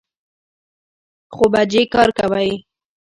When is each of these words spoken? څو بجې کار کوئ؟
څو 1.31 1.43
بجې 1.53 1.81
کار 1.93 2.09
کوئ؟ 2.17 2.51